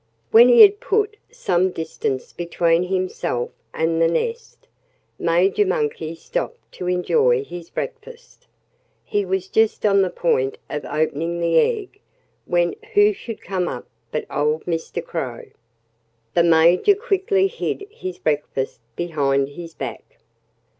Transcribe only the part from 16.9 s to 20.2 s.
quickly hid his breakfast behind his back.